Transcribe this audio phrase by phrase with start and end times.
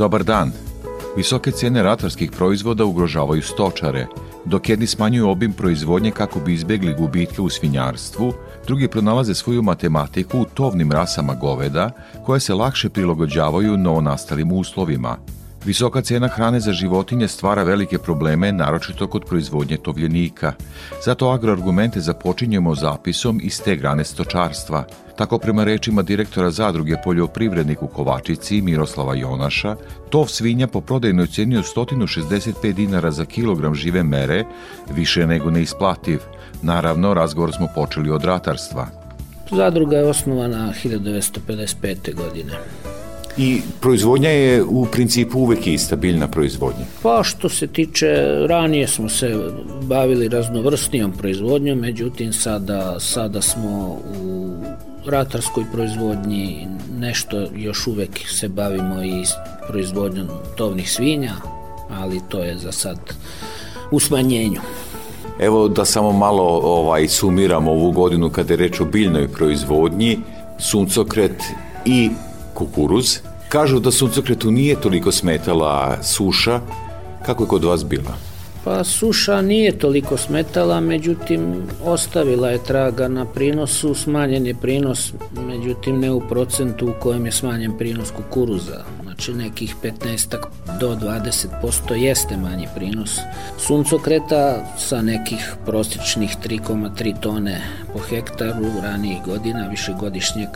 [0.00, 0.52] Dobar dan.
[1.16, 4.06] Visoke cijene ratarskih proizvoda ugrožavaju stočare,
[4.44, 8.32] dok jedni smanjuju obim proizvodnje kako bi izbjegli gubitke u svinjarstvu,
[8.66, 11.90] drugi pronalaze svoju matematiku u tovnim rasama goveda
[12.26, 15.16] koje se lakše prilagođavaju novonastalim uslovima.
[15.64, 20.52] Visoka cijena hrane za životinje stvara velike probleme, naročito kod proizvodnje tovljenika.
[21.04, 24.84] Zato agroargumente započinjemo zapisom iz te grane stočarstva.
[25.16, 29.76] Tako prema rečima direktora zadruge poljoprivrednik u Kovačici Miroslava Jonaša,
[30.10, 34.44] tov svinja po prodajnoj cijeni od 165 dinara za kilogram žive mere
[34.94, 36.20] više nego neisplativ.
[36.62, 38.86] Naravno, razgovor smo počeli od ratarstva.
[39.50, 42.14] Zadruga je osnovana 1955.
[42.14, 42.52] godine.
[43.36, 46.84] I proizvodnja je u principu uvek ista, biljna proizvodnja?
[47.02, 48.06] Pa što se tiče,
[48.48, 49.36] ranije smo se
[49.82, 54.56] bavili raznovrstnijom proizvodnjom, međutim sada, sada smo u
[55.06, 56.66] ratarskoj proizvodnji
[56.98, 59.24] nešto još uvek se bavimo i
[59.68, 61.32] proizvodnjom tovnih svinja,
[61.90, 62.98] ali to je za sad
[63.90, 64.60] u smanjenju.
[65.40, 70.18] Evo da samo malo ovaj sumiramo ovu godinu kada je reč o biljnoj proizvodnji,
[70.58, 71.42] suncokret
[71.84, 72.10] i
[72.60, 73.18] kukuruz.
[73.48, 76.60] Kažu da suncokretu nije toliko smetala suša.
[77.26, 78.29] Kako je kod vas bila?
[78.64, 85.12] Pa suša nije toliko smetala, međutim ostavila je traga na prinosu, smanjen je prinos,
[85.46, 88.84] međutim ne u procentu u kojem je smanjen prinos kukuruza.
[89.02, 90.36] Znači nekih 15
[90.80, 93.18] do 20% jeste manji prinos
[93.58, 97.60] suncokreta sa nekih prosječnih 3,3 tone
[97.92, 100.48] po hektaru ranijih godina, višegodišnjeg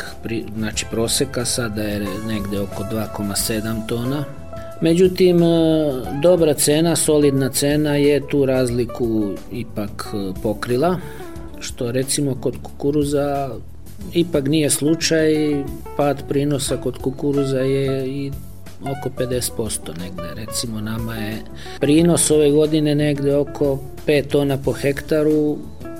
[0.57, 4.25] znači proseka, sada je negde oko 2,7 tona
[4.85, 5.47] Međutim, e,
[6.23, 10.99] dobra cena, solidna cena je tu razliku ipak e, pokrila,
[11.61, 13.51] što recimo kod kukuruza
[14.15, 15.35] ipak nije slučaj,
[15.97, 18.31] pad prinosa kod kukuruza je i
[18.81, 20.47] oko 50% negde.
[20.47, 21.39] Recimo nama je
[21.81, 25.57] prinos ove godine negde oko 5 tona po hektaru,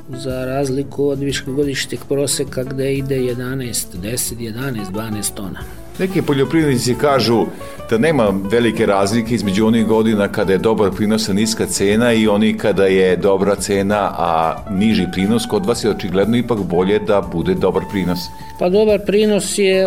[0.09, 5.84] za razliku od višegodišnjeg proseka gde ide 11, 10, 11, 12 tona.
[5.99, 7.47] Neki poljoprivrednici kažu
[7.91, 12.29] da nema velike razlike između onih godina kada je dobar prinos, a niska cena i
[12.29, 15.47] oni kada je dobra cena, a niži prinos.
[15.47, 18.19] Kod vas je očigledno ipak bolje da bude dobar prinos.
[18.59, 19.87] Pa dobar prinos je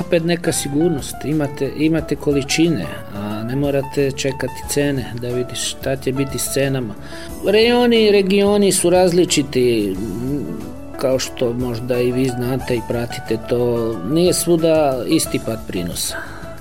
[0.00, 1.14] opet neka sigurnost.
[1.24, 6.94] Imate, imate količine, a ne morate čekati cene da vidiš šta će biti s cenama.
[7.46, 9.96] Rejoni i regioni su različiti
[11.00, 16.16] kao što možda i vi znate i pratite to, nije svuda isti pad prinosa.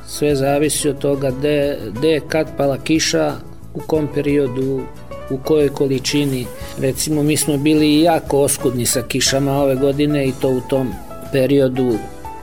[0.07, 3.33] Sve zavisi od toga gde, gde je kad pala kiša,
[3.73, 4.81] u kom periodu,
[5.29, 6.45] u kojoj količini.
[6.79, 10.93] Recimo mi smo bili jako oskudni sa kišama ove godine i to u tom
[11.31, 11.93] periodu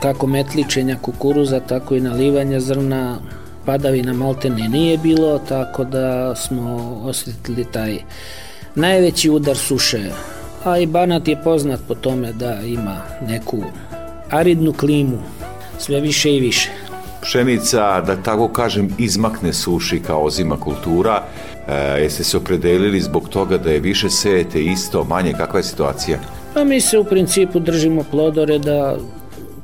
[0.03, 3.19] kako metličenja kukuruza, tako i nalivanja zrna,
[3.65, 7.99] padavina maltene nije bilo, tako da smo osjetili taj
[8.75, 10.11] najveći udar suše
[10.65, 12.97] a i Banat je poznat po tome da ima
[13.29, 13.63] neku
[14.31, 15.19] aridnu klimu,
[15.79, 16.71] sve više i više.
[17.23, 21.23] Pšenica, da tako kažem, izmakne suši kao ozima kultura.
[21.69, 26.19] E, jeste se opredelili zbog toga da je više sejete isto, manje, kakva je situacija?
[26.55, 28.97] Pa mi se u principu držimo plodore da,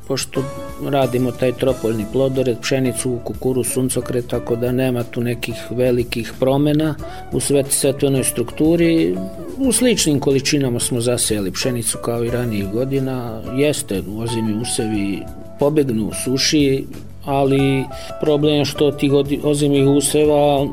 [0.07, 0.43] pošto
[0.89, 6.95] radimo taj tropoljni plodored, pšenicu, kukuru, suncokret, tako da nema tu nekih velikih promena
[7.31, 9.15] u svet svetonoj strukturi.
[9.57, 13.41] U sličnim količinama smo zasejali pšenicu kao i ranijih godina.
[13.57, 15.23] Jeste, ozimi usevi
[15.59, 16.85] pobegnu u suši,
[17.25, 17.83] ali
[18.21, 19.11] problem je što tih
[19.43, 20.67] ozimih useva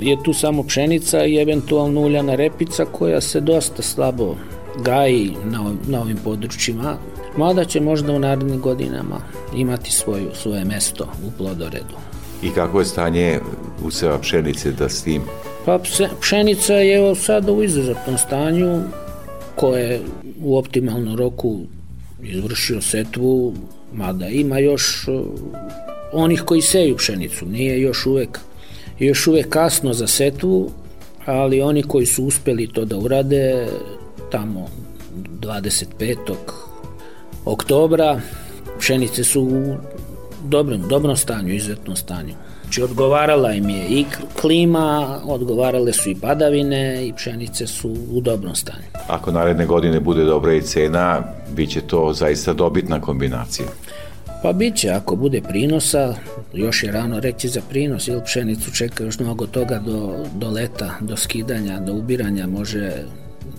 [0.00, 4.36] je tu samo pšenica i eventualno uljana repica koja se dosta slabo
[4.84, 6.96] gaji na, na ovim područjima
[7.36, 9.20] mada će možda u narednim godinama
[9.56, 11.94] imati svoju, svoje mesto u plodoredu.
[12.42, 13.40] I kako je stanje
[13.84, 15.22] useva pšenice da s tim?
[15.64, 15.78] Pa
[16.20, 18.80] pšenica je sada u izuzetnom stanju
[19.54, 20.00] koje
[20.40, 21.58] u optimalnom roku
[22.22, 23.54] izvršio setvu,
[23.92, 25.06] mada ima još
[26.12, 28.38] onih koji seju pšenicu, nije još uvek
[28.98, 30.70] još uvek kasno za setvu,
[31.26, 33.66] ali oni koji su uspeli to da urade
[34.30, 34.68] tamo
[35.40, 36.16] 25.
[37.44, 38.20] oktobra
[38.78, 39.76] pšenice su u
[40.44, 42.34] dobrom, dobrom stanju, izuzetnom stanju.
[42.62, 44.04] Znači odgovarala im je i
[44.40, 48.84] klima, odgovarale su i padavine i pšenice su u dobrom stanju.
[49.08, 51.22] Ako naredne godine bude dobra i cena,
[51.56, 53.66] bit će to zaista dobitna kombinacija.
[54.42, 56.14] Pa bit će, ako bude prinosa,
[56.52, 60.94] još je rano reći za prinos, jer pšenicu čeka još mnogo toga do, do leta,
[61.00, 62.92] do skidanja, do ubiranja, može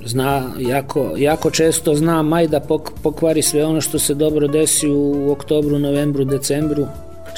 [0.05, 2.61] zna, jako, jako često zna maj da
[3.03, 6.87] pokvari sve ono što se dobro desi u oktobru, novembru, decembru,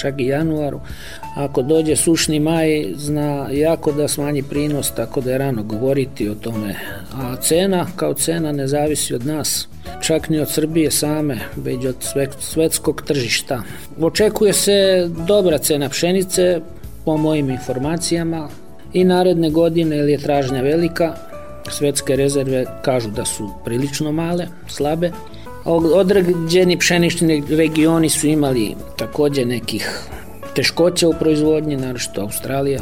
[0.02, 0.80] čak i januaru.
[1.36, 6.36] Ako dođe sušni maj, zna jako da smanji prinos, tako da je rano govoriti o
[6.36, 6.76] tome.
[7.14, 9.68] A cena, kao cena, ne zavisi od nas,
[10.02, 11.96] čak ni od Srbije same, već od
[12.40, 13.62] svetskog tržišta.
[14.02, 16.62] Očekuje se dobra cena pšenice,
[17.06, 18.50] po mojim informacijama,
[18.94, 21.16] i naredne godine, jer je tražnja velika,
[21.72, 25.12] svetske rezerve kažu da su prilično male, slabe,
[25.70, 30.10] Određeni pšenični regioni su imali takođe nekih
[30.56, 32.82] teškoća u proizvodnji, naročito Australija.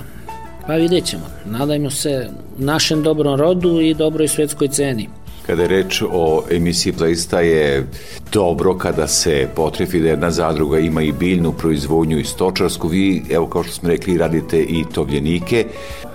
[0.68, 1.24] Pa vidjet ćemo.
[1.46, 5.10] Nadajmo se našem dobrom rodu i dobroj svetskoj ceni.
[5.46, 7.88] Kada je reč o emisiji zaista je
[8.34, 12.88] dobro kada se potrefi da jedna zadruga ima i biljnu proizvodnju i stočarsku.
[12.88, 15.66] Vi, evo kao što smo rekli, radite i tovljenike.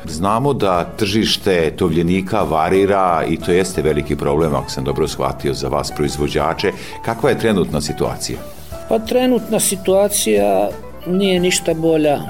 [0.05, 5.69] Znamo da tržište tovljenika varira i to jeste veliki problem, ako sam dobro shvatio, za
[5.69, 6.73] vas proizvođače.
[7.05, 8.39] Kakva je trenutna situacija?
[8.89, 10.69] Pa trenutna situacija
[11.07, 12.21] nije ništa bolja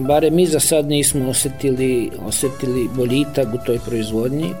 [0.00, 4.54] bare mi za sad nismo osetili, osetili boljitak u toj proizvodnji.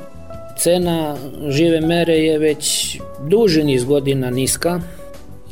[0.58, 1.16] Cena
[1.48, 4.80] žive mere je već duži niz godina niska.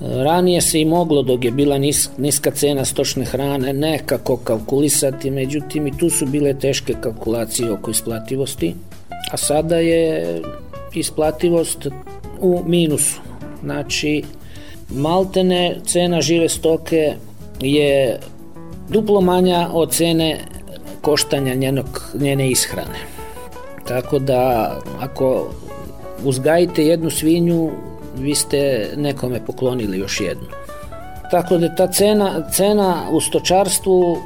[0.00, 5.86] Ranije se i moglo dok je bila nis, niska cena stočne hrane nekako kalkulisati, međutim
[5.86, 8.74] i tu su bile teške kalkulacije oko isplativosti,
[9.30, 10.26] a sada je
[10.94, 11.86] isplativost
[12.40, 13.20] u minusu.
[13.62, 14.22] Znači,
[14.88, 17.14] maltene cena žive stoke
[17.60, 18.20] je
[18.88, 20.38] duplo manja od cene
[21.00, 23.15] koštanja njenog, njene ishrane.
[23.88, 25.50] Tako da ako
[26.24, 27.70] uzgajite jednu svinju,
[28.18, 30.46] vi ste nekome poklonili još jednu.
[31.30, 34.18] Tako da ta cena, cena u stočarstvu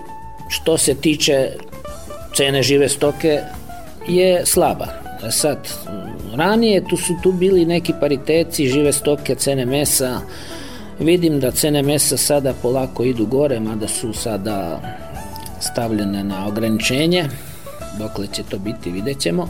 [0.48, 1.50] što se tiče
[2.34, 3.40] cene žive stoke
[4.08, 4.86] je slaba.
[5.30, 5.68] Sad,
[6.34, 10.20] ranije tu su tu bili neki pariteci žive stoke, cene mesa.
[10.98, 14.80] Vidim da cene mesa sada polako idu gore, mada su sada
[15.60, 17.24] stavljene na ograničenje
[17.98, 19.48] dokle će to biti vidjet ćemo,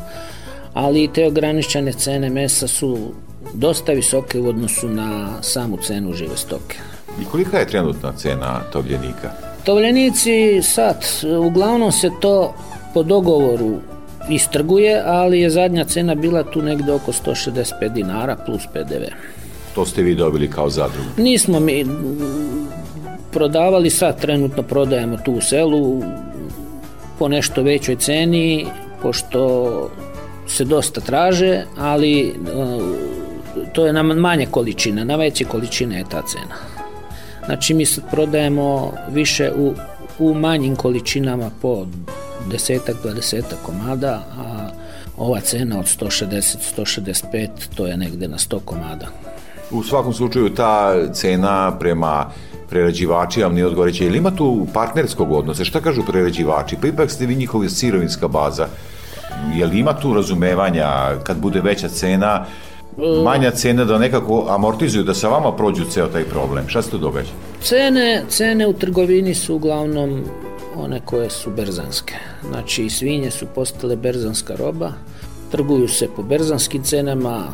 [0.74, 3.12] ali te ograničene cene mesa su
[3.54, 6.78] dosta visoke u odnosu na samu cenu žive stoke.
[7.22, 9.30] I kolika je trenutna cena tovljenika?
[9.64, 11.04] Tovljenici sad,
[11.46, 12.54] uglavnom se to
[12.94, 13.78] po dogovoru
[14.30, 19.04] istrguje, ali je zadnja cena bila tu negde oko 165 dinara plus PDV.
[19.74, 21.08] To ste vi dobili kao zadrugu?
[21.16, 21.86] Nismo mi
[23.32, 26.02] prodavali, sad trenutno prodajemo tu u selu,
[27.20, 28.66] po nešto većoj ceni,
[29.02, 29.90] pošto
[30.46, 32.32] se dosta traže, ali e,
[33.72, 36.56] to je na manje količine, na veće količine je ta cena.
[37.46, 39.74] Znači mi sad prodajemo više u,
[40.18, 41.86] u manjim količinama po
[42.50, 44.70] desetak, dvadesetak komada, a
[45.16, 49.06] ova cena od 160, 165, to je negde na 100 komada.
[49.70, 52.30] U svakom slučaju ta cena prema
[52.70, 54.06] prerađivači vam nije odgovoreće.
[54.06, 55.64] Ili ima tu partnerskog odnosa?
[55.64, 56.76] Šta kažu prerađivači?
[56.80, 58.66] Pa ipak ste vi njihova sirovinska baza.
[59.54, 60.88] Je li ima tu razumevanja
[61.22, 62.46] kad bude veća cena,
[63.24, 66.68] manja cena da nekako amortizuju, da sa vama prođu ceo taj problem?
[66.68, 67.30] Šta se tu događa?
[67.62, 70.24] Cene, cene u trgovini su uglavnom
[70.76, 72.14] one koje su berzanske.
[72.48, 74.92] Znači, svinje su postale berzanska roba,
[75.50, 77.46] trguju se po berzanskim cenama,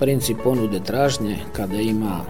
[0.00, 2.20] princip ponude tražnje, kada ima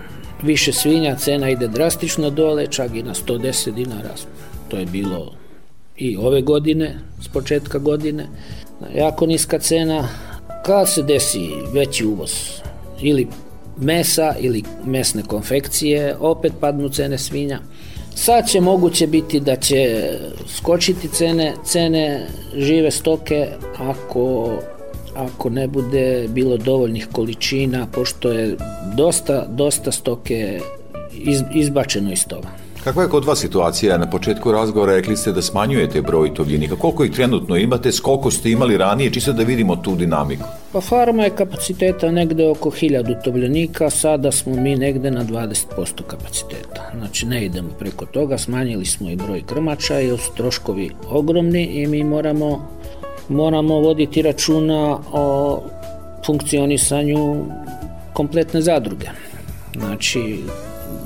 [0.42, 4.14] više svinja, cena ide drastično dole, čak i na 110 dinara.
[4.68, 5.32] To je bilo
[5.96, 8.26] i ove godine, s početka godine.
[8.94, 10.08] Jako niska cena.
[10.64, 12.32] Kad se desi veći uvoz
[13.00, 13.28] ili
[13.76, 17.60] mesa ili mesne konfekcije, opet padnu cene svinja.
[18.14, 20.10] Sad će moguće biti da će
[20.48, 24.52] skočiti cene, cene žive stoke ako
[25.14, 28.56] ako ne bude bilo dovoljnih količina, pošto je
[28.96, 30.60] dosta, dosta stoke
[31.12, 32.48] iz, izbačeno iz toga.
[32.84, 33.98] Kakva je kod vas situacija?
[33.98, 36.76] Na početku razgovora rekli ste da smanjujete broj tovljenika.
[36.76, 40.44] Koliko ih trenutno imate, s koliko ste imali ranije, čisto da vidimo tu dinamiku?
[40.72, 46.90] Pa farma je kapaciteta negde oko 1000 tovljenika, sada smo mi negde na 20% kapaciteta.
[46.98, 51.86] Znači ne idemo preko toga, smanjili smo i broj krmača jer su troškovi ogromni i
[51.86, 52.68] mi moramo,
[53.32, 55.58] moramo voditi računa o
[56.26, 57.44] funkcionisanju
[58.12, 59.06] kompletne zadruge.
[59.78, 60.38] Znači,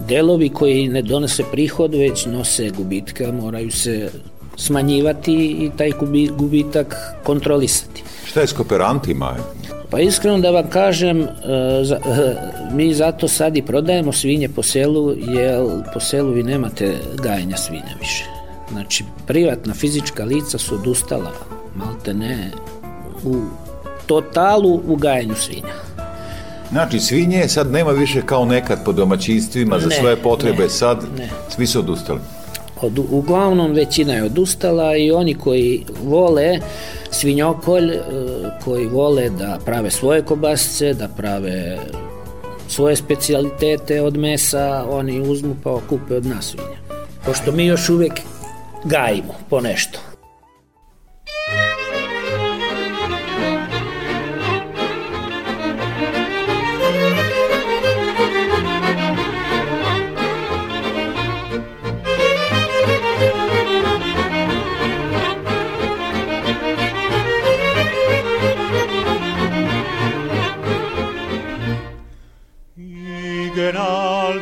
[0.09, 4.11] delovi koji ne donose prihod, već nose gubitka, moraju se
[4.57, 5.91] smanjivati i taj
[6.39, 8.03] gubitak kontrolisati.
[8.25, 9.37] Šta je s kooperantima?
[9.91, 11.29] Pa iskreno da vam kažem, e,
[12.73, 15.61] mi zato sad i prodajemo svinje po selu, jer
[15.95, 18.25] po selu vi nemate gajenja svinja više.
[18.73, 21.33] Znači, privatna fizička lica su odustala,
[21.77, 22.51] malte ne,
[23.25, 23.37] u
[24.07, 25.75] totalu u gajenju svinja.
[26.71, 31.05] Znači, svinje sad nema više kao nekad po domaćinstvima za ne, svoje potrebe, ne, sad
[31.19, 31.31] ne.
[31.49, 32.21] svi su odustali.
[32.81, 36.59] Od, uglavnom većina je odustala i oni koji vole
[37.11, 38.01] svinjokolj, e,
[38.65, 41.79] koji vole da prave svoje kobasice, da prave
[42.69, 46.79] svoje specialitete od mesa, oni uzmu pa kupe od nas svinja.
[47.25, 48.13] Pošto mi još uvek
[48.85, 49.99] gajimo po nešto.
[73.67, 74.39] in our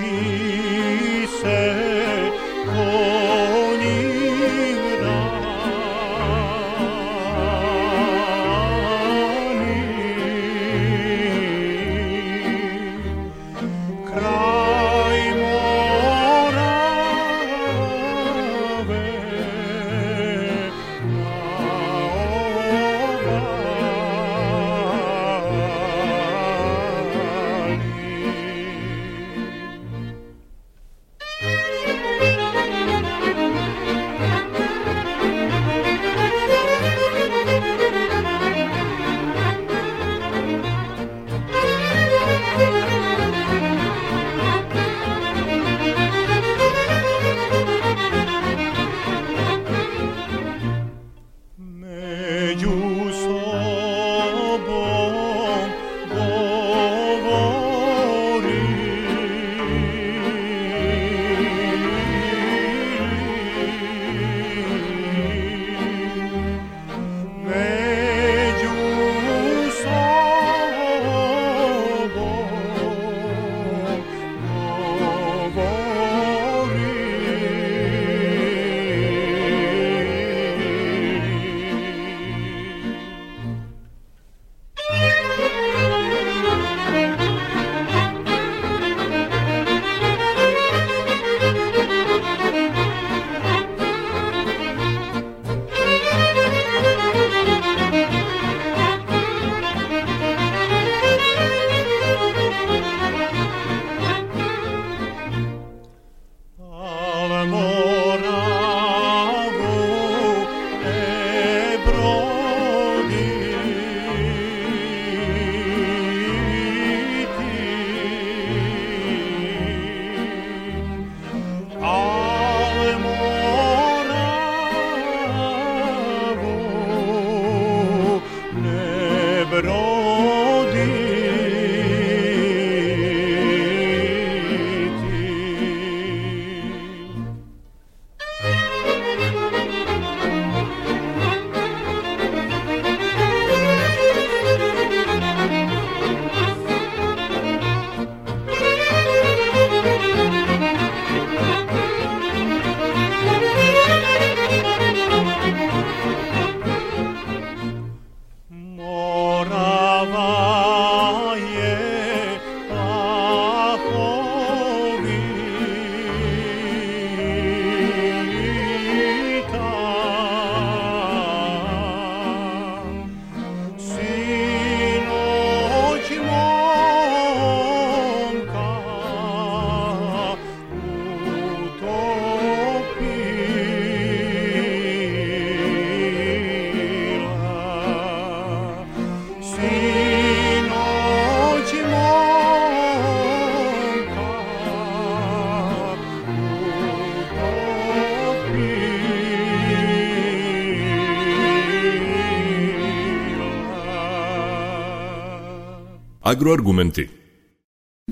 [206.34, 207.08] Agroargumenti.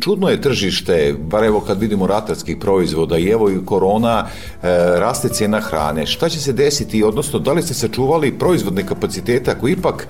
[0.01, 4.69] Čudno je tržište, bar evo kad vidimo ratarskih proizvoda i evo i korona, e,
[5.01, 6.07] raste cijena hrane.
[6.07, 10.09] Šta će se desiti, odnosno da li ste sačuvali proizvodne kapacitete ako ipak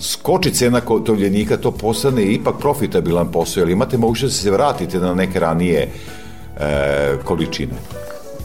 [0.00, 5.14] skoči cena tovljenika, to postane ipak profitabilan posao, ili imate mogućnost da se vratite na
[5.14, 5.88] neke ranije
[6.60, 7.74] e, količine?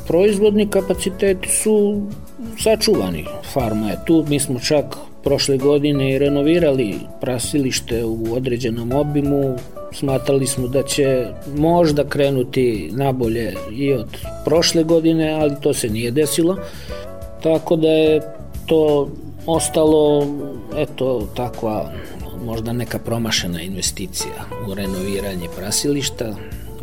[0.07, 2.01] Proizvodni kapaciteti su
[2.63, 3.25] sačuvani.
[3.53, 9.55] Farma je tu, mi smo čak prošle godine renovirali prasilište u određenom obimu.
[9.93, 16.11] Smatrali smo da će možda krenuti nabolje i od prošle godine, ali to se nije
[16.11, 16.57] desilo.
[17.43, 18.21] Tako da je
[18.65, 19.09] to
[19.45, 20.27] ostalo,
[20.77, 21.91] eto, takva
[22.45, 26.35] možda neka promašena investicija u renoviranje prasilišta,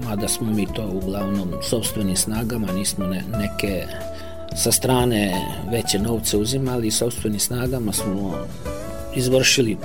[0.04, 3.86] mada smo mi to uglavnom sobstvenim snagama, nismo ne, neke
[4.54, 5.34] sa strane
[5.70, 8.34] veće novce uzimali i sobstvenim snagama smo
[9.16, 9.76] izvršili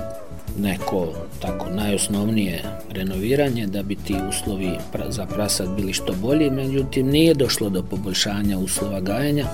[0.58, 1.08] neko
[1.40, 4.70] tako najosnovnije renoviranje da bi ti uslovi
[5.08, 9.46] za prasad bili što bolji, međutim nije došlo do poboljšanja uslova gajenja.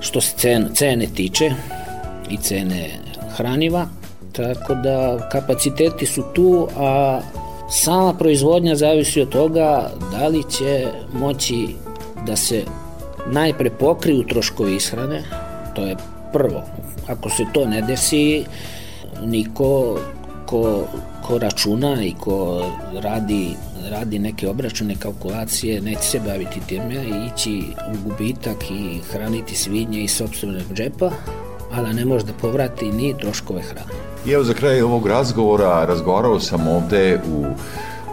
[0.00, 1.50] Što se cene, cene tiče
[2.30, 2.90] i cene
[3.36, 3.88] hraniva,
[4.32, 7.20] tako da kapaciteti su tu, a
[7.70, 11.68] sama proizvodnja zavisi od toga da li će moći
[12.26, 12.64] da se
[13.32, 15.22] najpre pokriju troškovi ishrane,
[15.74, 15.96] to je
[16.32, 16.62] prvo.
[17.08, 18.44] Ako se to ne desi,
[19.24, 19.98] niko
[20.46, 20.86] ko,
[21.26, 22.64] ko računa i ko
[23.02, 23.56] radi,
[23.90, 26.94] radi neke obračune, kalkulacije, neće se baviti time
[27.32, 31.10] ići u gubitak i hraniti svinje iz sobstvenog džepa,
[31.72, 33.92] a da ne može da povrati ni troškove hrane.
[34.26, 37.44] I evo za kraj ovog razgovora razgovarao sam ovde u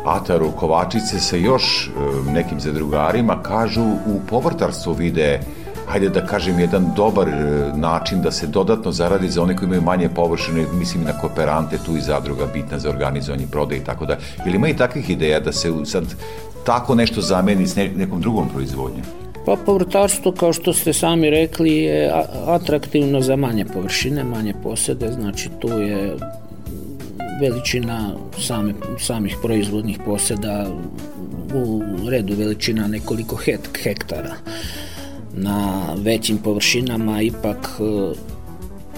[0.05, 5.39] Ataru Kovačice sa još e, nekim zadrugarima kažu u povrtarstvu vide
[5.87, 7.33] hajde da kažem, jedan dobar e,
[7.75, 11.97] način da se dodatno zaradi za one koji imaju manje površine, mislim na kooperante, tu
[11.97, 14.17] i zadruga bitna za organizovanje prodaje i tako da.
[14.45, 16.03] Ili ima i takvih ideja da se sad
[16.65, 19.05] tako nešto zameni s nekom drugom proizvodnjom?
[19.45, 22.11] Pa povrtarstvo, kao što ste sami rekli, je
[22.47, 26.15] atraktivno za manje površine, manje posede, znači tu je
[27.41, 30.67] veličina same, samih proizvodnih poseda
[31.53, 33.37] u redu veličina nekoliko
[33.83, 34.35] hektara.
[35.33, 38.13] Na većim površinama ipak e,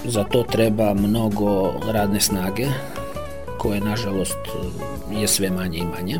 [0.04, 2.66] za to treba mnogo radne snage
[3.58, 4.38] koje nažalost
[5.20, 6.18] je sve manje i manje.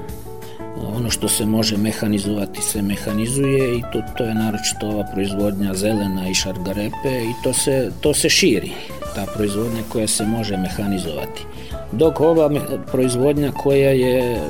[0.97, 6.29] Ono što se može mehanizovati se mehanizuje i to, to je naročito ova proizvodnja zelena
[6.29, 8.73] i šargarepe i to se, to se širi,
[9.17, 11.45] ta proizvodnja koja se može mehanizovati.
[11.93, 12.51] Dok ova
[12.93, 14.41] proizvodnja koja je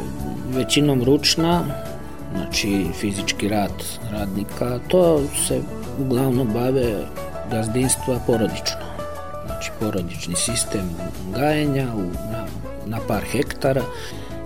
[0.49, 1.65] većinom ručna,
[2.33, 3.71] znači fizički rad
[4.13, 5.61] radnika, to se
[6.01, 6.95] uglavnom bave
[7.51, 8.87] gazdinstva porodično.
[9.47, 10.91] Znači porodični sistem
[11.35, 12.45] gajenja u, na,
[12.87, 13.83] na par hektara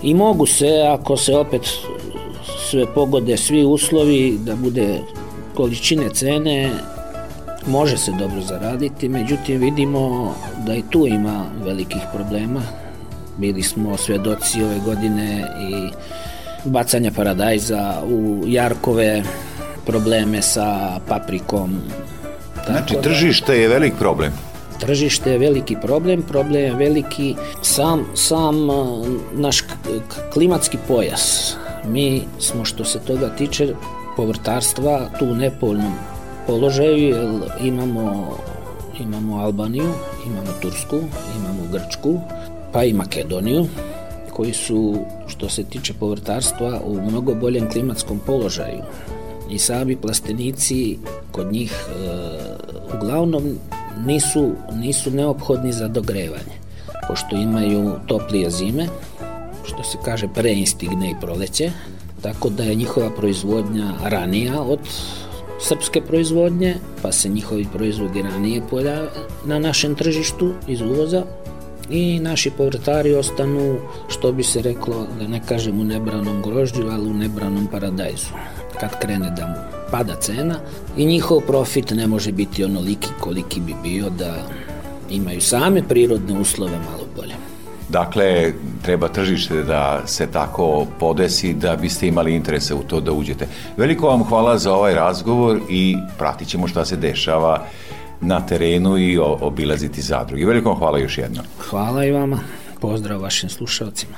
[0.03, 1.63] i mogu se, ako se opet
[2.71, 5.01] sve pogode, svi uslovi, da bude
[5.55, 6.71] količine cene,
[7.67, 10.35] može se dobro zaraditi, međutim vidimo
[10.67, 12.63] da i tu ima velikih problema.
[13.37, 15.91] Bili smo svedoci ove godine i
[16.65, 19.23] bacanja paradajza u jarkove,
[19.87, 21.81] probleme sa paprikom.
[22.67, 24.33] Znači, da, tržište je velik problem.
[24.81, 28.55] Tržište je veliki problem, problem je veliki sam, sam
[29.33, 29.63] naš
[30.33, 31.57] klimatski pojas.
[31.89, 33.75] Mi smo što se toga tiče
[34.17, 35.93] povrtarstva tu u nepovoljnom
[36.47, 37.29] položaju jer
[37.61, 38.37] imamo,
[39.01, 39.93] imamo Albaniju,
[40.27, 40.97] imamo Tursku,
[41.39, 42.21] imamo Grčku,
[42.73, 43.67] pa i Makedoniju
[44.33, 48.83] koji su što se tiče povrtarstva u mnogo boljem klimatskom položaju.
[49.51, 50.99] I sami plastenici
[51.33, 51.93] kod njih e,
[52.97, 53.59] uglavnom
[54.07, 56.57] nisu, nisu neophodni za dogrevanje,
[57.09, 58.87] pošto imaju toplije zime,
[59.65, 61.71] što se kaže preinstigne i proleće,
[62.23, 64.79] tako da je njihova proizvodnja ranija od
[65.63, 69.09] srpske proizvodnje, pa se njihovi proizvodi ranije pojave
[69.45, 71.25] na našem tržištu iz uvoza
[71.91, 73.77] i naši povrtari ostanu,
[74.09, 78.27] što bi se reklo, da ne kažem u nebranom grožđu, ali u nebranom paradajzu.
[78.81, 80.59] Kad krene da mu pada cena
[80.97, 84.47] i njihov profit ne može biti onoliki koliki bi bio da
[85.11, 87.50] imaju same prirodne uslove malo bolje.
[87.91, 93.47] Dakle, treba tržište da se tako podesi da biste imali interese u to da uđete.
[93.77, 97.65] Veliko vam hvala za ovaj razgovor i pratit ćemo šta se dešava
[98.21, 100.47] na terenu i obilaziti zadruge.
[100.47, 101.45] Veliko vam hvala još jednom.
[101.59, 102.39] Hvala i vama.
[102.81, 104.17] Pozdrav vašim slušalcima.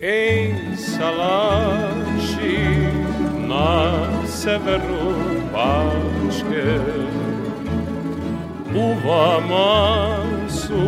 [0.00, 2.58] Ej, salaši,
[3.48, 3.92] na
[4.26, 5.14] severu
[5.52, 6.78] Bačke
[8.76, 10.16] U vama
[10.48, 10.80] su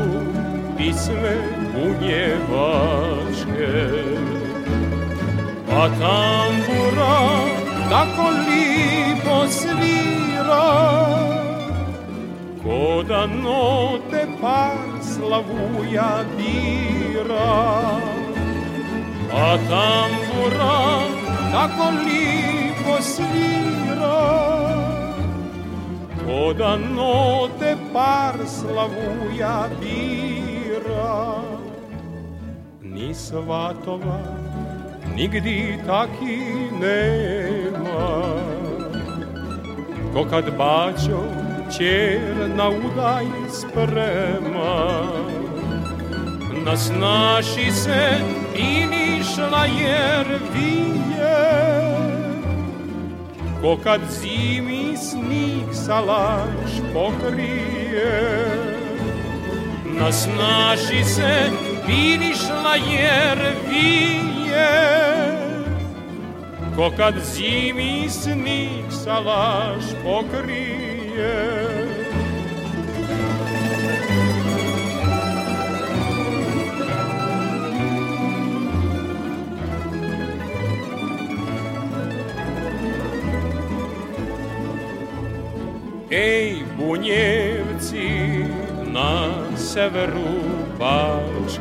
[0.76, 3.72] pisme bunjevačke.
[5.80, 7.18] A tambura
[7.90, 10.68] tako lipo svira,
[12.62, 17.52] ko da note par slavuja dira.
[19.32, 20.78] A tambura
[21.52, 24.22] tako lipo svira,
[26.24, 31.45] ko da note par slavuja dira.
[32.96, 34.20] Ni svatova,
[35.16, 36.36] nigdi taki
[36.80, 38.08] nema,
[40.12, 41.20] ko kad bačo
[41.76, 45.02] čer na udaj sprema.
[46.64, 48.18] Nas naši se
[48.56, 51.44] inišla jer vije,
[53.62, 58.46] ko kad zimi snig salaš pokrije.
[60.00, 61.50] Nas naši se
[61.86, 63.38] vinišla jer
[63.70, 64.96] vije,
[66.76, 71.66] ko kad zimi snig salaš pokrije.
[86.10, 88.44] Ej, bunjevci
[88.92, 90.40] na severu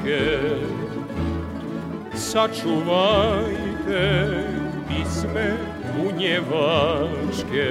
[0.06, 0.30] Bačke,
[2.14, 4.04] sačuvajte
[4.88, 5.58] pisme
[5.98, 7.70] bunjevačke.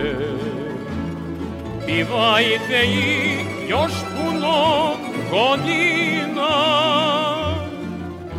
[1.87, 4.95] Pivajte ih još puno
[5.31, 6.55] godina,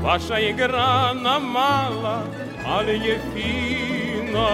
[0.03, 2.23] vaša je grana mala,
[2.67, 4.49] ali je fina.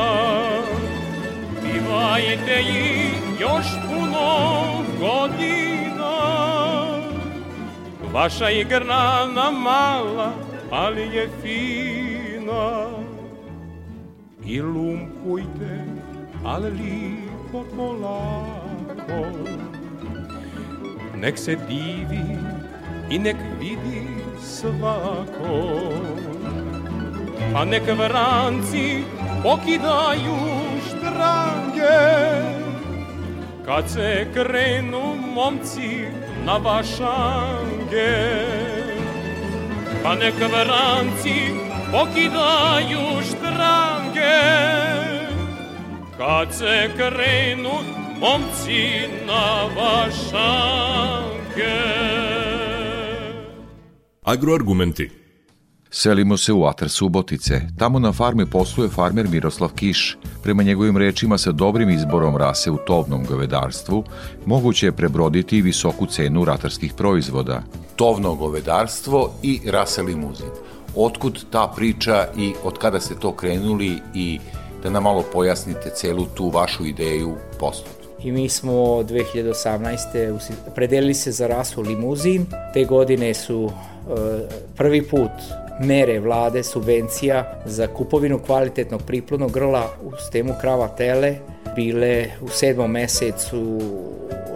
[1.62, 4.47] Pivajte ih još puno
[4.99, 5.81] godina,
[8.13, 10.34] vaša je grana mala,
[10.71, 12.88] ali je fina.
[14.45, 15.86] I lumpujte,
[16.45, 19.21] ali lipo polako,
[21.15, 22.38] nek se divi
[23.10, 24.08] i nek vidi
[24.41, 25.82] svako.
[27.54, 29.04] Pa nek vranci
[29.43, 30.38] pokidaju
[30.88, 32.02] štrange,
[33.65, 36.06] kad se krenu momci
[36.45, 36.58] na
[37.91, 38.12] vašange.
[40.04, 41.54] Pa nek vranci
[41.91, 44.41] pokidaju štrange,
[46.17, 47.73] kad se krenu
[48.19, 50.82] momci na vašange.
[54.23, 55.20] Agroargumenti.
[55.93, 57.62] Selimo se u Atar Subotice.
[57.77, 60.17] Tamo na farmi posluje farmer Miroslav Kiš.
[60.43, 64.04] Prema njegovim rečima sa dobrim izborom rase u tovnom govedarstvu
[64.45, 67.63] moguće je prebroditi i visoku cenu ratarskih proizvoda.
[67.95, 70.49] tovno govedarstvo i rasa limuzin.
[70.95, 74.39] Otkud ta priča i od kada ste to krenuli i
[74.84, 77.88] da nam malo pojasnite celu tu vašu ideju poslu.
[78.23, 78.71] i mi smo
[79.04, 80.32] 2018.
[80.36, 82.45] usi- predelili se za rasu limuzin.
[82.73, 84.12] Te godine su e,
[84.77, 85.32] prvi put
[85.79, 91.36] mere vlade subvencija za kupovinu kvalitetnog priplodnog grla u sistemu krava tele
[91.75, 93.79] bile u sedmom mesecu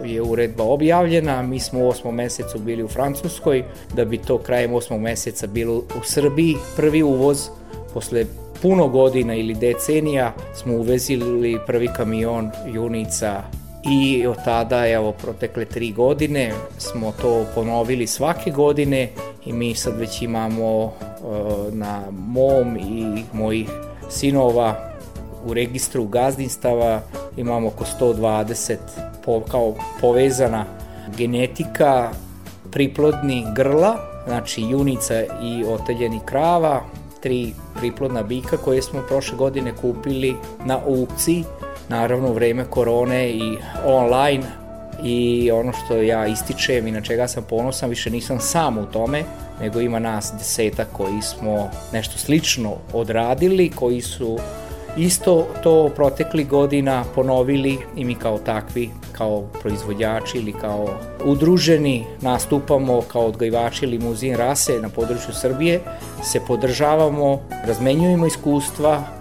[0.04, 4.74] je uredba objavljena, mi smo u osmom mesecu bili u Francuskoj, da bi to krajem
[4.74, 7.48] osmog meseca bilo u Srbiji prvi uvoz
[7.94, 8.24] posle
[8.62, 13.42] puno godina ili decenija smo uvezili prvi kamion junica
[13.90, 19.08] i od tada, evo, protekle tri godine smo to ponovili svake godine
[19.44, 20.90] i mi sad već imamo e,
[21.72, 23.68] na mom i mojih
[24.10, 24.96] sinova
[25.46, 27.00] u registru gazdinstava
[27.36, 28.76] imamo oko 120
[29.24, 30.64] po, kao povezana
[31.16, 32.10] genetika
[32.70, 33.96] priplodni grla,
[34.26, 36.82] znači junica i oteljeni krava,
[37.20, 41.44] tri priplodna bika koje smo prošle godine kupili na aukciji,
[41.88, 44.44] naravno u vreme korone i online
[45.02, 49.22] i ono što ja ističem i na čega sam ponosan, više nisam sam u tome,
[49.60, 54.38] nego ima nas desetak koji smo nešto slično odradili, koji su
[54.96, 60.88] isto to protekli godina ponovili i mi kao takvi, kao proizvođači ili kao
[61.24, 65.80] udruženi nastupamo kao odgajivači limuzin rase na području Srbije,
[66.22, 69.15] se podržavamo, razmenjujemo iskustva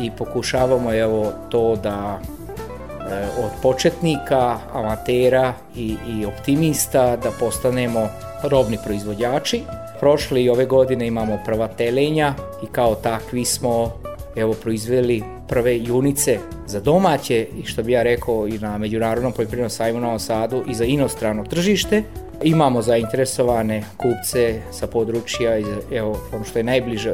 [0.00, 8.08] i pokušavamo evo to da e, od početnika, amatera i, i optimista da postanemo
[8.42, 9.62] robni proizvođači.
[10.00, 13.92] Prošle i ove godine imamo prva telenja i kao takvi smo
[14.36, 19.70] evo proizveli prve junice za domaće i što bi ja rekao i na Međunarodnom poljoprivrednom
[19.70, 22.02] sajmu u Novom Sadu i za inostrano tržište.
[22.42, 25.58] Imamo zainteresovane kupce sa područja,
[25.92, 27.12] evo, ono što je najbliže,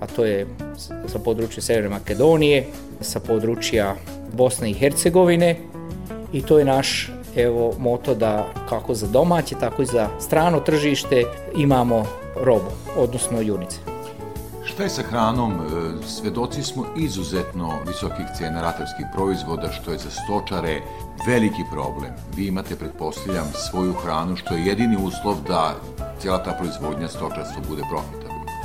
[0.00, 0.46] a to je
[1.06, 2.66] sa područja Severne Makedonije,
[3.00, 3.96] sa područja
[4.32, 5.56] Bosne i Hercegovine
[6.32, 11.24] i to je naš evo moto da kako za domaće, tako i za strano tržište
[11.56, 12.04] imamo
[12.36, 13.76] robu, odnosno junice.
[14.64, 15.52] Šta je sa hranom?
[15.52, 20.80] E, svedoci smo izuzetno visokih cena ratarskih proizvoda, što je za stočare
[21.26, 22.12] veliki problem.
[22.36, 25.74] Vi imate, pretpostavljam, svoju hranu, što je jedini uslov da
[26.20, 28.19] cijela ta proizvodnja stočarstva bude profitabilna.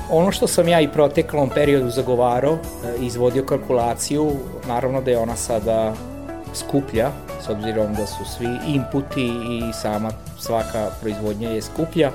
[0.10, 2.58] Ono što sam ja i proteklom periodu zagovarao, e,
[3.00, 4.32] izvodio kalkulaciju,
[4.68, 5.94] naravno da je ona sada
[6.54, 7.12] skuplja,
[7.46, 12.12] s obzirom da su svi inputi i sama svaka proizvodnja je skuplja,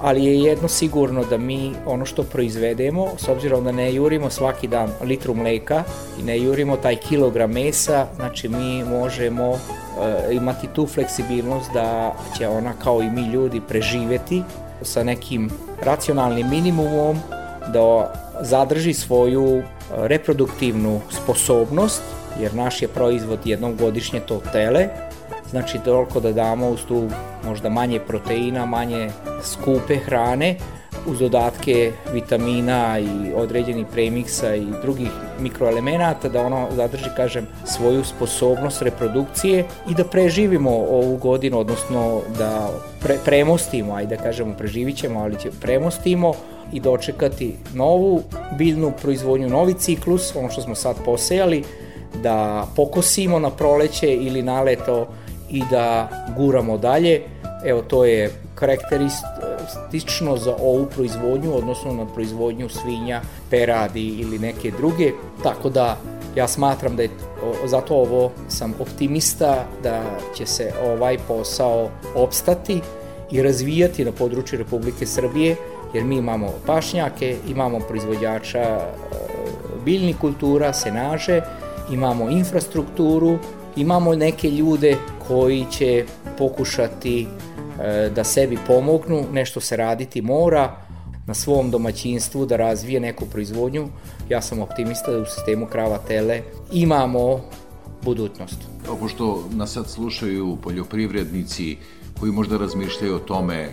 [0.00, 4.68] ali je jedno sigurno da mi ono što proizvedemo, s obzirom da ne jurimo svaki
[4.68, 5.82] dan litru mleka
[6.20, 12.48] i ne jurimo taj kilogram mesa, znači mi možemo e, imati tu fleksibilnost da će
[12.48, 14.42] ona kao i mi ljudi preživeti
[14.82, 15.50] sa nekim
[15.82, 17.18] racionalnim minimumom
[17.72, 19.62] da zadrži svoju
[19.96, 22.02] reproduktivnu sposobnost
[22.40, 24.88] jer naš je proizvod jednom godišnje to tele,
[25.50, 27.08] znači toliko da damo uz tu
[27.44, 29.10] možda manje proteina, manje
[29.42, 30.56] skupe hrane,
[31.06, 38.82] uz dodatke vitamina i određenih premiksa i drugih mikroelemenata da ono zadrži, kažem, svoju sposobnost
[38.82, 42.70] reprodukcije i da preživimo ovu godinu, odnosno da
[43.00, 46.34] pre, premostimo, ajde da kažemo preživit ćemo, ali će premostimo
[46.72, 48.22] i dočekati novu
[48.58, 51.64] biljnu proizvodnju, novi ciklus, ono što smo sad posejali,
[52.22, 55.08] da pokosimo na proleće ili na leto
[55.50, 57.22] i da guramo dalje.
[57.64, 58.30] Evo to je
[59.66, 65.12] karakteristično za ovu proizvodnju, odnosno na proizvodnju svinja, peradi ili neke druge.
[65.42, 65.96] Tako da
[66.36, 67.10] ja smatram da je
[67.66, 70.02] zato ovo sam optimista da
[70.36, 72.80] će se ovaj posao opstati
[73.30, 75.56] i razvijati na području Republike Srbije,
[75.94, 78.80] jer mi imamo pašnjake, imamo proizvođača e,
[79.84, 81.40] biljnih kultura, senaže,
[81.92, 83.38] imamo infrastrukturu,
[83.76, 84.96] imamo neke ljude
[85.28, 86.04] koji će
[86.38, 87.26] pokušati
[88.14, 90.76] da sebi pomognu, nešto se raditi mora,
[91.26, 93.88] na svom domaćinstvu da razvije neku proizvodnju.
[94.28, 97.40] Ja sam optimista da u sistemu krava tele imamo
[98.02, 98.56] budućnost.
[99.00, 101.76] Pošto nas sad slušaju poljoprivrednici
[102.20, 103.68] koji možda razmišljaju o tome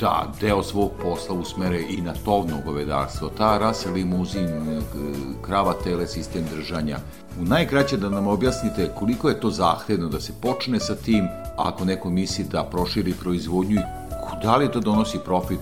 [0.00, 4.82] da deo svog posla usmere i na tovno govedarstvo, ta rasa limuzin,
[5.42, 6.98] krava tele, sistem držanja.
[7.40, 11.84] U najkraće da nam objasnite koliko je to zahtevno da se počne sa tim, ako
[11.84, 13.80] neko misli da proširi proizvodnju
[14.42, 15.60] da li to donosi profit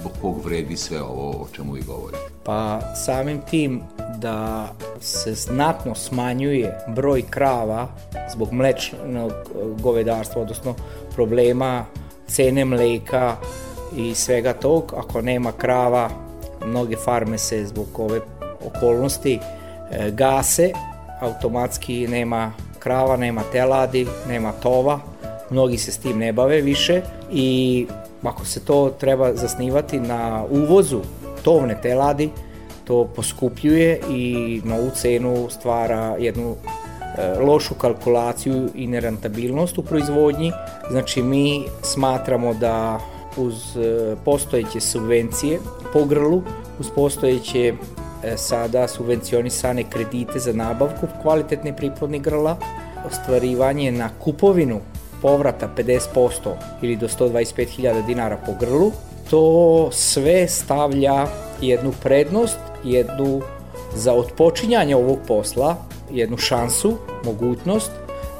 [0.00, 2.18] zbog kog vredi sve ovo o čemu vi govorite?
[2.44, 3.82] Pa samim tim
[4.18, 4.68] da
[5.00, 7.88] se znatno smanjuje broj krava
[8.32, 9.32] zbog mlečnog
[9.80, 10.74] govedarstva, odnosno
[11.14, 11.84] problema
[12.28, 13.36] cene mleka
[13.96, 14.94] i svega tog.
[14.96, 16.10] Ako nema krava,
[16.66, 18.20] mnoge farme se zbog ove
[18.66, 19.38] okolnosti
[19.90, 20.72] e, gase,
[21.20, 25.00] automatski nema krava, nema teladi, nema tova,
[25.50, 27.02] mnogi se s tim ne bave više.
[27.32, 27.86] I
[28.22, 31.00] ako se to treba zasnivati na uvozu
[31.42, 32.30] tovne teladi,
[32.84, 36.56] to poskupljuje i novu cenu stvara jednu
[37.40, 40.52] lošu kalkulaciju i nerentabilnost u proizvodnji.
[40.90, 43.00] Znači mi smatramo da
[43.36, 45.58] uz e, postojeće subvencije
[45.92, 46.42] po grlu,
[46.78, 47.74] uz postojeće
[48.24, 52.56] e, sada subvencionisane kredite za nabavku kvalitetne priplodnih grla,
[53.06, 54.80] ostvarivanje na kupovinu
[55.22, 56.30] povrata 50%
[56.82, 58.92] ili do 125.000 dinara po grlu,
[59.30, 61.26] to sve stavlja
[61.60, 63.40] jednu prednost, jednu
[63.94, 65.76] za otpočinjanje ovog posla,
[66.14, 67.90] jednu šansu, mogućnost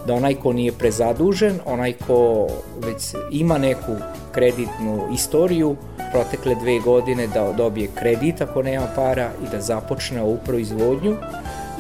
[0.07, 2.47] da onaj ko nije prezadužen, onaj ko
[2.87, 3.93] već ima neku
[4.33, 5.77] kreditnu istoriju,
[6.13, 11.17] protekle dve godine da dobije kredit ako nema para i da započne ovu proizvodnju.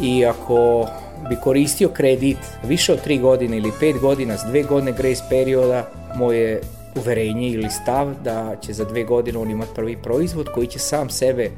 [0.03, 0.87] I ako
[1.29, 5.89] bi koristio kredit više od 3 godine ili 5 godina s dve godine grace perioda,
[6.17, 6.61] moje
[6.97, 11.11] uverenje ili stav da će za dve godine on imati prvi proizvod koji će sam
[11.11, 11.51] sebe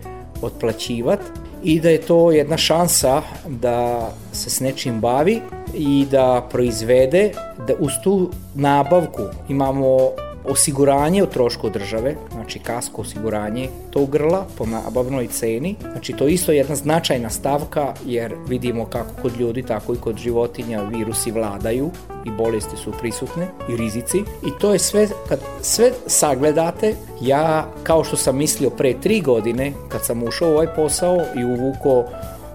[0.43, 1.25] otplaćivati
[1.63, 5.41] i da je to jedna šansa da se s nečim bavi
[5.75, 7.33] i da proizvede,
[7.69, 10.11] da uz tu nabavku imamo
[10.49, 15.77] osiguranje o trošku države, znači kasko osiguranje tog grla po nabavnoj ceni.
[15.93, 20.17] Znači to je isto jedna značajna stavka jer vidimo kako kod ljudi, tako i kod
[20.17, 21.91] životinja virusi vladaju
[22.25, 28.05] i bolesti su prisutne i rizici i to je sve, kad sve sagledate, ja kao
[28.05, 32.05] što sam mislio pre tri godine kad sam ušao u ovaj posao i uvuko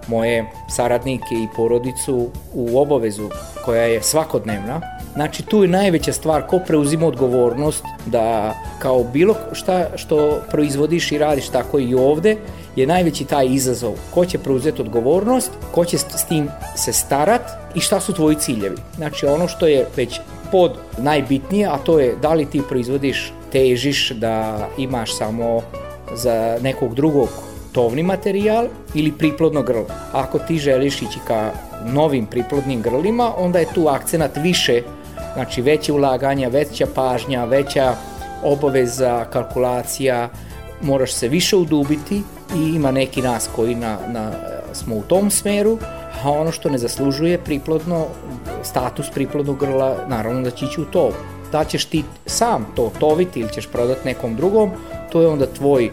[0.08, 3.28] moje saradnike i porodicu u obavezu
[3.64, 4.80] koja je svakodnevna,
[5.14, 11.18] Znači tu je najveća stvar ko preuzima odgovornost da kao bilo šta što proizvodiš i
[11.18, 12.36] radiš tako i ovde
[12.76, 13.92] je najveći taj izazov.
[14.14, 17.42] Ko će preuzeti odgovornost, ko će s tim se starat
[17.74, 18.76] i šta su tvoji ciljevi.
[18.96, 20.20] Znači ono što je već
[20.52, 25.62] pod najbitnije, a to je da li ti proizvodiš, težiš da imaš samo
[26.14, 27.28] za nekog drugog
[27.72, 29.86] tovni materijal ili priplodno grlo.
[30.12, 31.50] Ako ti želiš ići ka
[31.84, 34.82] novim priplodnim grlima, onda je tu akcenat više,
[35.34, 37.94] znači veće ulaganja, veća pažnja, veća
[38.42, 40.28] obaveza, kalkulacija,
[40.82, 42.22] moraš se više udubiti
[42.56, 44.30] i ima neki nas koji na, na,
[44.72, 45.78] smo u tom smeru,
[46.24, 48.06] a ono što ne zaslužuje priplodno,
[48.62, 51.10] status priplodnog grla, naravno da će ići u to.
[51.52, 54.70] Da ćeš ti sam to toviti ili ćeš prodati nekom drugom,
[55.12, 55.90] to je onda tvoj, e,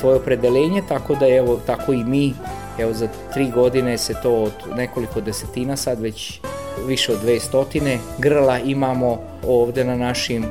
[0.00, 2.34] tvoje opredelenje, tako da evo, tako i mi,
[2.78, 6.40] evo za tri godine se to od nekoliko desetina, sad već
[6.86, 10.44] više od dve stotine grla imamo ovde na našim,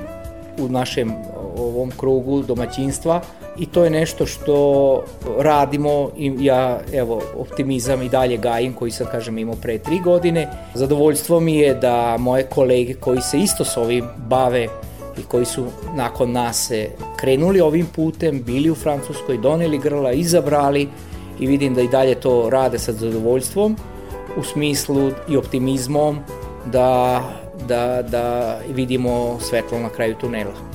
[0.59, 1.13] u našem
[1.57, 3.21] ovom krugu domaćinstva,
[3.57, 5.03] i to je nešto što
[5.39, 10.47] radimo i ja evo optimizam i dalje gajim koji sam kažem imao pre tri godine.
[10.73, 14.67] Zadovoljstvo mi je da moje kolege koji se isto s ovim bave
[15.17, 20.87] i koji su nakon nas se krenuli ovim putem, bili u Francuskoj, doneli grla, izabrali
[21.39, 23.75] i vidim da i dalje to rade sa zadovoljstvom
[24.37, 26.19] u smislu i optimizmom
[26.65, 27.21] da,
[27.67, 30.71] da, da vidimo svetlo na kraju tunela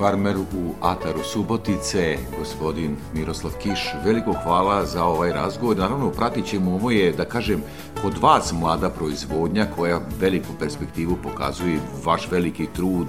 [0.00, 3.80] farmer u Ataru Subotice, gospodin Miroslav Kiš.
[4.04, 5.76] Veliko hvala za ovaj razgovor.
[5.76, 7.62] Naravno, pratit ćemo ovo je, da kažem,
[8.02, 13.06] kod vas mlada proizvodnja koja veliku perspektivu pokazuje vaš veliki trud,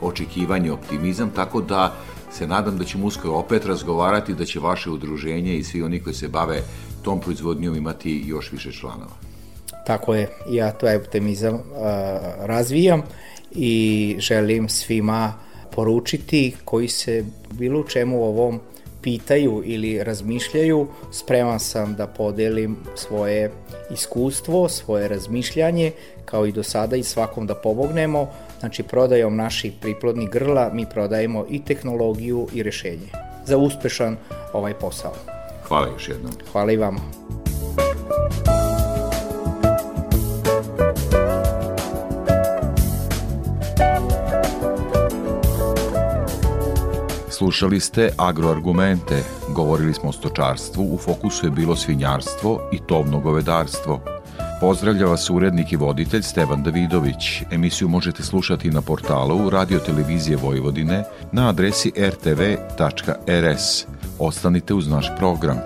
[0.00, 1.94] očekivanje, optimizam, tako da
[2.32, 6.14] se nadam da ćemo uskoro opet razgovarati, da će vaše udruženje i svi oni koji
[6.14, 6.62] se bave
[7.02, 9.23] tom proizvodnjom imati još više članova.
[9.86, 11.60] Tako je, ja taj optimizam uh,
[12.40, 13.02] razvijam
[13.50, 15.34] i želim svima
[15.70, 18.60] poručiti koji se bilo čemu ovom
[19.02, 23.50] pitaju ili razmišljaju, spreman sam da podelim svoje
[23.90, 25.92] iskustvo, svoje razmišljanje,
[26.24, 28.28] kao i do sada i svakom da pomognemo.
[28.60, 33.08] Znači, prodajom naših priplodnih grla mi prodajemo i tehnologiju i rešenje
[33.46, 34.16] za uspešan
[34.52, 35.12] ovaj posao.
[35.68, 36.32] Hvala još jednom.
[36.52, 37.00] Hvala i vama.
[47.44, 49.22] Slušali ste agroargumente,
[49.54, 54.00] govorili smo o stočarstvu, u fokusu je bilo svinjarstvo i tovno govedarstvo.
[54.60, 57.42] Pozdravlja vas urednik i voditelj Stevan Davidović.
[57.50, 63.86] Emisiju možete slušati na portalu Radio Televizije Vojvodine na adresi rtv.rs.
[64.18, 65.58] Ostanite uz naš program.